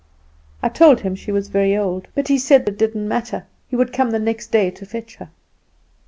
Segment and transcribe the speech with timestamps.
[0.63, 2.07] I told him she was very old.
[2.15, 5.29] But he said it didn't matter; he would come the next day to fetch her.